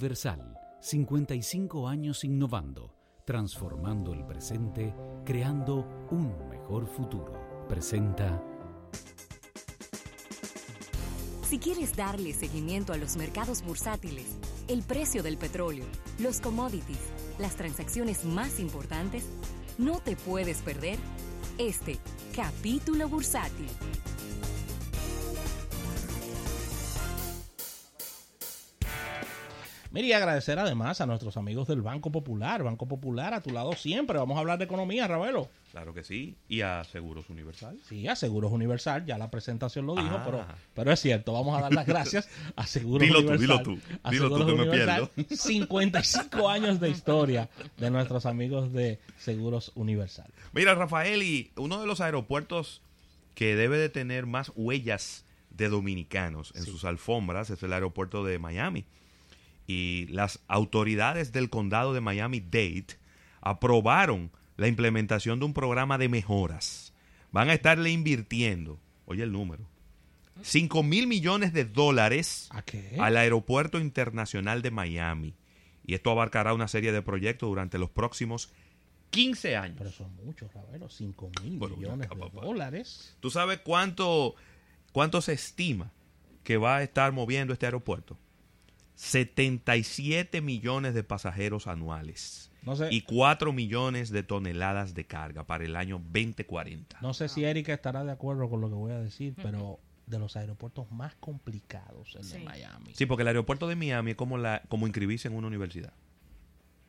[0.00, 7.66] Versal, 55 años innovando, transformando el presente, creando un mejor futuro.
[7.68, 8.40] Presenta.
[11.48, 14.36] Si quieres darle seguimiento a los mercados bursátiles,
[14.68, 15.86] el precio del petróleo,
[16.20, 17.02] los commodities,
[17.40, 19.24] las transacciones más importantes,
[19.78, 21.00] no te puedes perder
[21.58, 21.98] este
[22.36, 23.66] capítulo bursátil.
[30.04, 32.62] Y agradecer además a nuestros amigos del Banco Popular.
[32.62, 34.16] Banco Popular a tu lado siempre.
[34.18, 35.48] Vamos a hablar de economía, Ravelo.
[35.72, 36.36] Claro que sí.
[36.48, 37.78] ¿Y a Seguros Universal?
[37.88, 39.04] Sí, a Seguros Universal.
[39.06, 40.22] Ya la presentación lo dijo, Ah.
[40.24, 41.32] pero, pero es cierto.
[41.32, 43.40] Vamos a dar las gracias a Seguros Dilo tú, Universal.
[43.40, 43.98] dilo tú.
[44.02, 45.10] A Dilo tú, que me pierdo.
[45.36, 50.26] 55 años de historia de nuestros amigos de Seguros Universal.
[50.52, 52.82] Mira, Rafael, y uno de los aeropuertos
[53.34, 58.38] que debe de tener más huellas de dominicanos en sus alfombras es el aeropuerto de
[58.38, 58.84] Miami.
[59.68, 62.98] Y las autoridades del condado de Miami-Dade
[63.42, 66.92] aprobaron la implementación de un programa de mejoras.
[67.30, 69.68] Van a estarle invirtiendo, oye el número,
[70.42, 72.48] 5 mil millones de dólares
[72.98, 75.34] al Aeropuerto Internacional de Miami.
[75.84, 78.50] Y esto abarcará una serie de proyectos durante los próximos
[79.10, 79.76] 15 años.
[79.78, 80.88] Pero son muchos, Ravelo.
[80.88, 82.40] 5 mil Bueno, millones acá, de papá.
[82.40, 83.16] dólares.
[83.20, 84.34] ¿Tú sabes cuánto,
[84.92, 85.92] cuánto se estima
[86.44, 88.18] que va a estar moviendo este aeropuerto?
[88.98, 95.64] 77 millones de pasajeros anuales No sé, y 4 millones de toneladas de carga para
[95.64, 96.98] el año 2040.
[97.00, 100.18] no sé si Erika estará de acuerdo con lo que voy a decir, pero de
[100.18, 102.38] los aeropuertos más complicados, el de.
[102.40, 102.92] Miami.
[102.94, 105.92] Sí, porque el aeropuerto de Miami es como, la, como inscribirse en una universidad.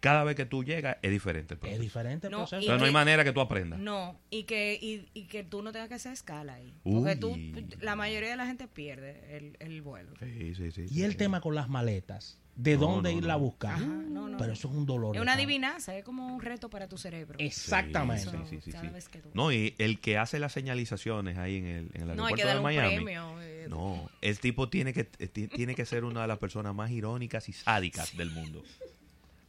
[0.00, 1.82] Cada vez que tú llegas es diferente el Es proceso.
[1.82, 2.56] diferente el No, proceso.
[2.62, 3.78] Entonces no hay manera que tú aprendas.
[3.78, 6.74] No, y que, y, y que tú no tengas que hacer escala ahí.
[6.82, 7.36] Porque tú,
[7.80, 10.10] la mayoría de la gente pierde el, el vuelo.
[10.18, 11.18] Sí, sí, sí, Y sí, el sí.
[11.18, 13.74] tema con las maletas, de No, dónde no, irla a buscar.
[13.74, 14.38] Ajá, no, no.
[14.38, 15.14] Pero eso es un dolor.
[15.16, 17.38] Es una adivinanza, es como un reto para tu cerebro.
[17.38, 18.24] Exactamente.
[18.30, 18.94] Sí, sí, sí, cada sí.
[18.94, 22.16] vez que tú- No, y el que hace las señalizaciones ahí en el, en el
[22.16, 23.42] No, hay aeropuerto que de darle un premio.
[23.42, 26.74] eh, No, el tipo tiene que, eh, ti- tiene que ser una de las personas
[26.74, 28.62] más irónicas y sádicas del mundo.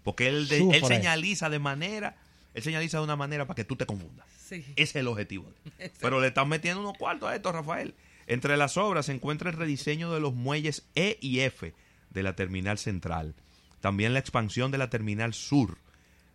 [0.03, 2.16] Porque él, de- él señaliza de manera,
[2.53, 4.25] él señaliza de una manera para que tú te confundas.
[4.38, 4.63] Sí.
[4.75, 5.51] Ese es el objetivo.
[6.01, 7.94] Pero le están metiendo unos cuartos a esto, Rafael.
[8.28, 11.73] Entre las obras se encuentra el rediseño de los muelles E y F
[12.09, 13.35] de la terminal central.
[13.79, 15.78] También la expansión de la terminal sur,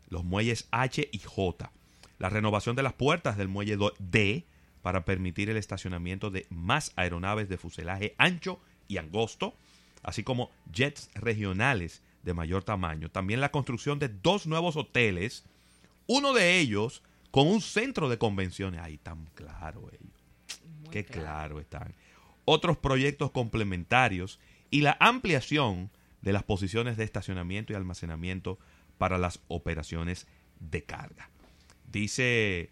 [0.09, 1.71] los muelles H y J.
[2.19, 4.45] La renovación de las puertas del muelle D
[4.83, 9.55] para permitir el estacionamiento de más aeronaves de fuselaje ancho y angosto,
[10.03, 13.09] así como jets regionales de mayor tamaño.
[13.09, 15.45] También la construcción de dos nuevos hoteles,
[16.09, 18.81] uno de ellos con un centro de convenciones.
[18.81, 20.61] Ahí tan claro ellos.
[20.81, 21.23] Muy Qué claro.
[21.23, 21.95] claro están.
[22.45, 28.59] Otros proyectos complementarios y la ampliación de las posiciones de estacionamiento y almacenamiento
[28.99, 30.27] para las operaciones
[30.59, 31.31] de carga.
[31.91, 32.71] Dice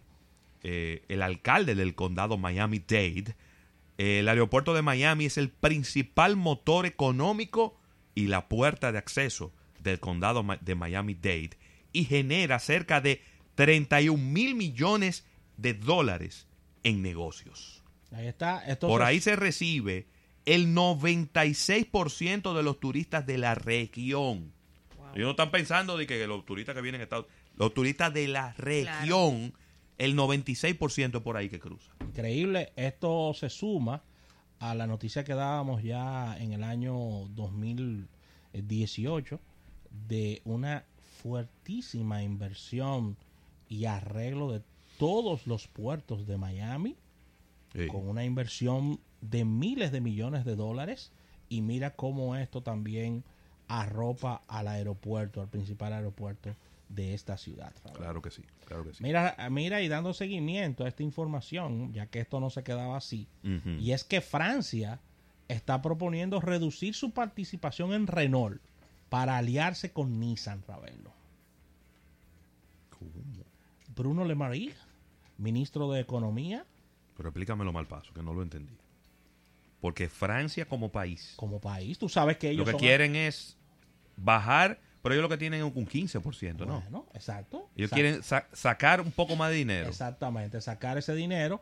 [0.63, 3.35] eh, el alcalde del condado Miami-Dade,
[3.97, 7.79] el aeropuerto de Miami es el principal motor económico
[8.15, 9.53] y la puerta de acceso
[9.83, 11.57] del condado de Miami-Dade
[11.91, 13.21] y genera cerca de
[13.55, 15.25] 31 mil millones
[15.57, 16.47] de dólares
[16.83, 17.83] en negocios.
[18.11, 18.65] Ahí está.
[18.65, 20.07] Esto Por ahí se recibe
[20.45, 24.53] el 96% de los turistas de la región.
[25.13, 28.27] Ellos no están pensando de que los turistas que vienen a Estados los turistas de
[28.27, 29.53] la región,
[29.97, 31.91] el 96% por ahí que cruza.
[32.01, 32.73] Increíble.
[32.75, 34.03] Esto se suma
[34.59, 39.39] a la noticia que dábamos ya en el año 2018
[40.07, 40.83] de una
[41.21, 43.17] fuertísima inversión
[43.69, 44.61] y arreglo de
[44.97, 46.95] todos los puertos de Miami
[47.91, 51.11] con una inversión de miles de millones de dólares.
[51.49, 53.23] Y mira cómo esto también
[53.67, 56.55] arropa al aeropuerto, al principal aeropuerto
[56.89, 57.73] de esta ciudad.
[57.83, 57.97] Raúl.
[57.97, 59.03] Claro que sí, claro que sí.
[59.03, 63.27] Mira, mira y dando seguimiento a esta información, ya que esto no se quedaba así,
[63.79, 64.99] y es que Francia
[65.47, 68.61] está proponiendo reducir su participación en Renault
[69.09, 71.11] para aliarse con Nissan, Ravelo.
[72.89, 73.11] ¿Cómo?
[73.95, 74.75] Bruno Le Maire,
[75.37, 76.65] ministro de Economía,
[77.17, 78.73] Pero explícamelo mal paso, que no lo entendí.
[79.81, 83.55] Porque Francia como país, como país, tú sabes que ellos lo que son- quieren es
[84.17, 86.81] bajar, pero ellos lo que tienen es un 15%, ¿no?
[86.81, 87.69] Bueno, exacto.
[87.75, 87.95] Ellos exacto.
[87.95, 89.87] quieren sa- sacar un poco más de dinero.
[89.87, 91.61] Exactamente, sacar ese dinero.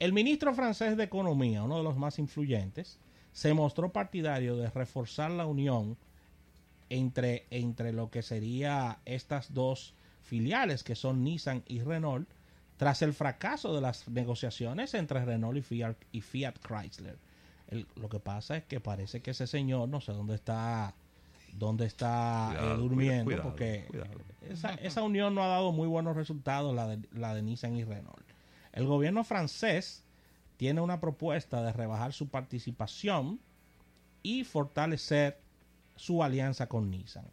[0.00, 2.98] El ministro francés de Economía, uno de los más influyentes,
[3.32, 5.96] se mostró partidario de reforzar la unión
[6.90, 9.94] entre, entre lo que sería estas dos
[10.24, 12.28] filiales, que son Nissan y Renault,
[12.78, 17.16] tras el fracaso de las negociaciones entre Renault y Fiat, y Fiat Chrysler.
[17.68, 20.94] El- lo que pasa es que parece que ese señor, no sé dónde está
[21.52, 23.86] donde está eh, durmiendo, porque
[24.40, 27.84] Esa, esa, unión no ha dado muy buenos resultados, la de, la de Nissan y
[27.84, 28.26] Renault.
[28.72, 30.02] El gobierno francés
[30.56, 33.38] tiene una propuesta de rebajar su participación
[34.22, 35.38] y fortalecer
[35.96, 37.26] su alianza con Nissan.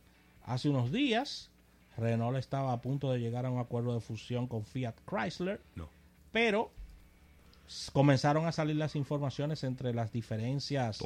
[0.44, 1.50] Hace unos días,
[1.98, 5.62] Renault estaba a punto de llegar a un acuerdo de fusión con Fiat Chrysler,
[6.32, 6.72] pero
[7.94, 10.98] comenzaron a salir las informaciones entre las diferencias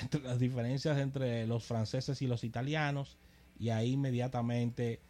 [0.00, 3.16] entre las diferencias entre los franceses y los italianos
[3.58, 5.00] y ahí inmediatamente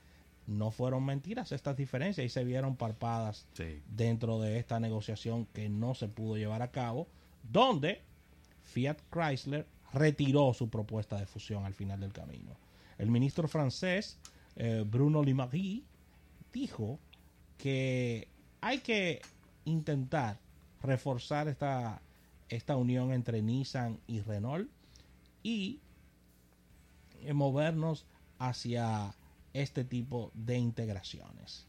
[0.46, 3.46] no fueron mentiras estas diferencias y se vieron parpadas
[3.94, 7.06] dentro de esta negociación que no se pudo llevar a cabo
[7.42, 8.00] donde
[8.64, 12.56] Fiat Chrysler retiró su propuesta de fusión al final del camino.
[12.98, 14.18] El ministro francés
[14.56, 15.84] eh, Bruno Limagui
[16.52, 16.98] dijo
[17.56, 18.28] que
[18.60, 19.20] hay que
[19.64, 20.38] intentar
[20.82, 22.00] reforzar esta,
[22.48, 24.68] esta unión entre Nissan y Renault
[25.42, 25.80] y
[27.22, 28.06] eh, movernos
[28.38, 29.14] hacia
[29.52, 31.66] este tipo de integraciones.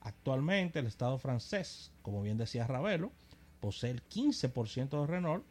[0.00, 3.12] Actualmente el Estado francés, como bien decía Ravelo,
[3.60, 5.44] posee el 15% de Renault,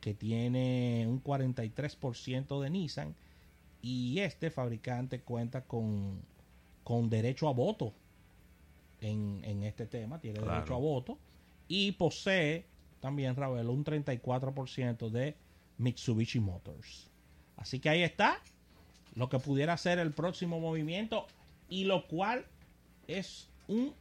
[0.00, 3.14] que tiene un 43% de Nissan,
[3.82, 6.20] y este fabricante cuenta con,
[6.84, 7.92] con derecho a voto
[9.00, 11.18] en, en este tema, tiene derecho a voto
[11.68, 12.66] y posee
[13.00, 15.36] también Ravelo un 34% de
[15.78, 17.09] Mitsubishi Motors.
[17.60, 18.40] Así que ahí está
[19.14, 21.26] lo que pudiera ser el próximo movimiento
[21.68, 22.44] y lo cual
[23.06, 23.94] es un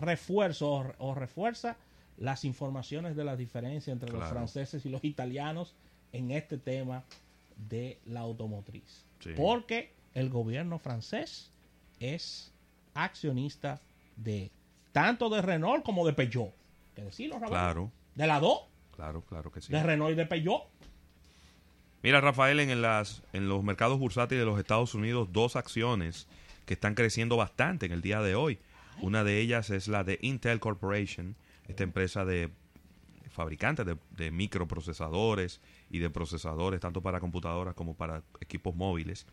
[0.00, 1.76] refuerzo o, refuerza
[2.18, 5.74] las informaciones de la diferencia entre los franceses y los italianos
[6.12, 7.04] en este tema
[7.68, 9.04] de la automotriz.
[9.36, 11.50] Porque el gobierno francés
[12.00, 12.52] es
[12.94, 13.80] accionista
[14.16, 14.50] de
[14.90, 16.52] tanto de Renault como de Peugeot
[16.94, 17.50] que decirlo, Rafael.
[17.50, 17.92] Claro.
[18.14, 18.60] De la dos.
[18.94, 19.72] Claro, claro que sí.
[19.72, 20.62] De Renault y de Peugeot.
[22.02, 26.26] Mira, Rafael, en, las, en los mercados bursátiles de los Estados Unidos, dos acciones
[26.66, 28.58] que están creciendo bastante en el día de hoy.
[29.00, 31.36] Una de ellas es la de Intel Corporation,
[31.68, 32.50] esta empresa de
[33.30, 35.60] fabricantes de, de, microprocesadores
[35.90, 39.26] y de procesadores, tanto para computadoras como para equipos móviles.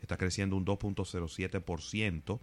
[0.00, 2.40] Está creciendo un 2.07%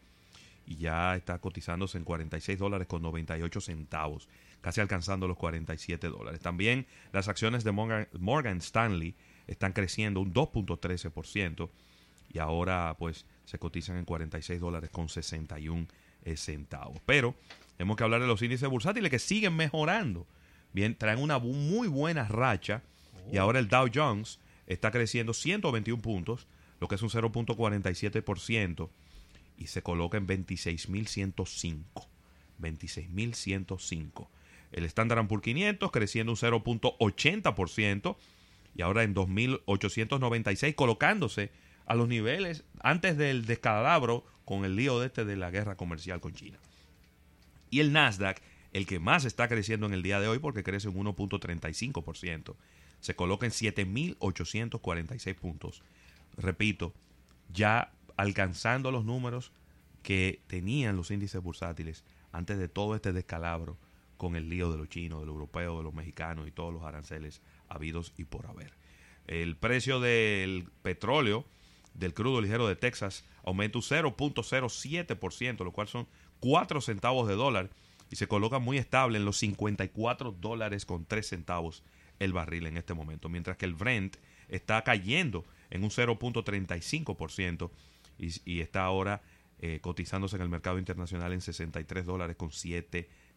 [0.68, 4.28] y ya está cotizándose en 46 dólares con 98 centavos
[4.62, 6.42] casi alcanzando los 47 dólares.
[6.42, 9.16] También las acciones de Morgan, Stanley
[9.50, 11.70] están creciendo un 2.13%
[12.32, 15.88] y ahora pues se cotizan en 46 dólares con 61
[16.24, 17.02] eh, centavos.
[17.06, 17.36] Pero
[17.78, 20.28] tenemos que hablar de los índices bursátiles que siguen mejorando.
[20.72, 22.84] Bien, traen una muy buena racha
[23.32, 26.48] y ahora el Dow Jones está creciendo 121 puntos,
[26.80, 28.90] lo que es un 0.47%
[29.58, 32.08] y se coloca en 26.105.
[32.62, 34.28] 26.105
[34.72, 38.16] el Standard Poor's 500 creciendo un 0.80%
[38.80, 41.52] y ahora en 2.896 colocándose
[41.86, 46.22] a los niveles antes del descalabro con el lío de este de la guerra comercial
[46.22, 46.58] con China.
[47.70, 48.42] Y el Nasdaq,
[48.72, 52.56] el que más está creciendo en el día de hoy porque crece un 1.35%,
[53.02, 55.84] se coloca en 7.846 puntos.
[56.38, 56.94] Repito,
[57.52, 59.52] ya alcanzando los números
[60.04, 63.76] que tenían los índices bursátiles antes de todo este descalabro
[64.20, 66.84] con el lío de los chinos, de los europeos, de los mexicanos y todos los
[66.84, 68.74] aranceles habidos y por haber.
[69.28, 71.46] El precio del petróleo
[71.94, 76.06] del crudo ligero de Texas aumenta un 0.07%, lo cual son
[76.42, 77.70] 4 centavos de dólar
[78.12, 81.82] y se coloca muy estable en los 54 dólares con 3 centavos
[82.20, 84.18] el barril en este momento, mientras que el Brent
[84.50, 87.72] está cayendo en un 0.35%
[88.18, 89.22] y, y, está ahora
[89.60, 93.29] eh, cotizándose en el mercado internacional en 63 dólares con 7 centavos.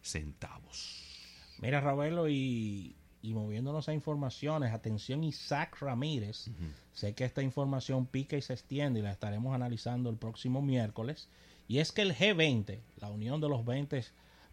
[1.59, 6.49] Mira, Ravelo, y, moviéndonos a informaciones, atención Isaac Ramírez,
[6.93, 11.29] sé que esta información pica y se extiende y la estaremos analizando el próximo miércoles,
[11.67, 14.03] y es que el G20, la unión de los 20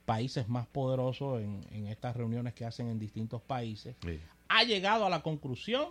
[0.06, 3.96] países más poderosos en, estas reuniones que hacen en distintos países,
[4.48, 5.88] ha llegado a la conclusión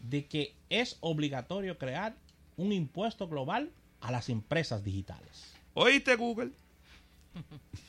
[0.00, 2.16] de que es obligatorio crear
[2.56, 3.70] un impuesto global
[4.00, 5.54] a las empresas digitales.
[5.74, 6.50] ¿Oíste, Google?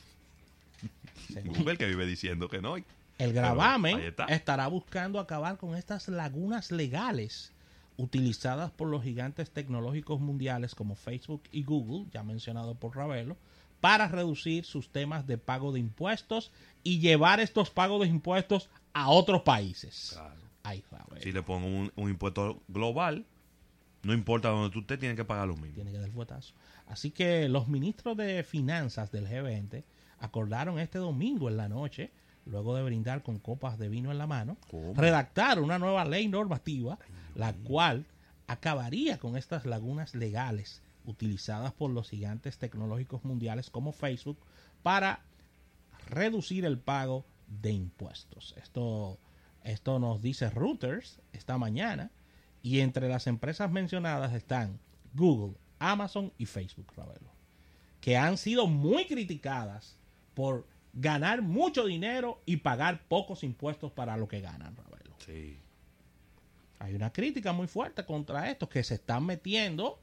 [1.45, 2.75] Google que vive diciendo que no.
[3.17, 7.51] El gravamen estará buscando acabar con estas lagunas legales
[7.97, 13.35] utilizadas por los gigantes tecnológicos mundiales como Facebook y Google, ya mencionado por Ravelo,
[13.81, 16.51] para reducir sus temas de pago de impuestos
[16.83, 20.19] y llevar estos pagos de impuestos a otros países.
[21.21, 23.25] si le pongo un, impuesto global,
[24.03, 25.75] no importa donde tú estés, tiene que pagar lo mismo.
[25.75, 26.53] Tiene que dar fuetazo.
[26.87, 29.83] Así que los ministros de finanzas del G20
[30.19, 32.11] acordaron este domingo en la noche,
[32.45, 34.57] luego de brindar con copas de vino en la mano,
[34.95, 36.97] redactar una nueva ley normativa,
[37.35, 38.05] la cual
[38.47, 44.37] acabaría con estas lagunas legales utilizadas por los gigantes tecnológicos mundiales como Facebook
[44.83, 45.21] para
[46.09, 48.55] reducir el pago de impuestos.
[48.57, 49.17] Esto,
[49.63, 52.11] esto nos dice Reuters esta mañana
[52.61, 54.79] y entre las empresas mencionadas están
[55.13, 57.31] Google, Amazon y Facebook, Ravelo,
[58.01, 59.97] que han sido muy criticadas
[60.37, 65.15] por ganar mucho dinero y pagar pocos impuestos para lo que ganan, Ravelo.
[65.17, 65.57] Sí.
[66.77, 69.99] Hay una crítica muy fuerte contra estos que se están metiendo,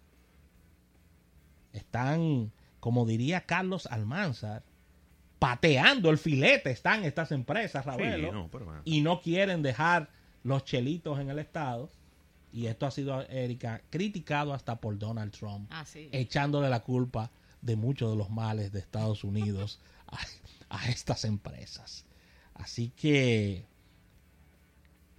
[1.72, 2.50] están,
[2.80, 4.64] como diría Carlos Almanzar,
[5.38, 8.50] pateando el filete, están estas empresas, Ravelo,
[8.84, 10.10] y no quieren dejar
[10.42, 11.88] los chelitos en el Estado.
[12.52, 17.30] Y esto ha sido, Erika, criticado hasta por Donald Trump, Ah, echándole la culpa
[17.62, 19.80] de muchos de los males de Estados Unidos
[20.14, 20.18] a,
[20.78, 22.04] a estas empresas.
[22.54, 23.66] Así que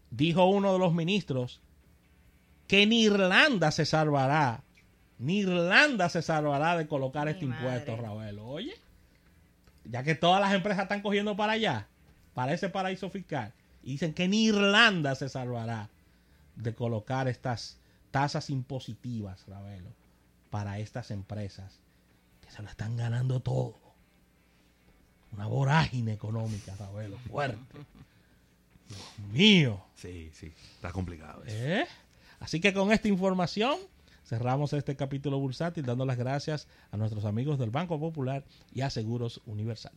[0.09, 1.61] dijo uno de los ministros
[2.67, 4.63] que ni Irlanda se salvará,
[5.19, 7.65] ni Irlanda se salvará de colocar Mi este madre.
[7.65, 8.39] impuesto, Raúl.
[8.39, 8.73] Oye,
[9.83, 11.87] ya que todas las empresas están cogiendo para allá,
[12.33, 15.89] para ese paraíso fiscal, y dicen que ni Irlanda se salvará
[16.55, 17.79] de colocar estas
[18.11, 19.89] tasas impositivas, Ravelo,
[20.49, 21.79] para estas empresas
[22.41, 23.84] que se lo están ganando todo.
[25.35, 27.57] Una vorágine económica, Ravelo, fuerte.
[28.87, 29.83] Dios mío.
[29.95, 30.53] Sí, sí.
[30.75, 31.43] Está complicado.
[31.45, 31.55] eso.
[31.57, 31.85] ¿Eh?
[32.39, 33.77] Así que con esta información
[34.25, 38.89] cerramos este capítulo bursátil dando las gracias a nuestros amigos del Banco Popular y a
[38.89, 39.93] Seguros Universal.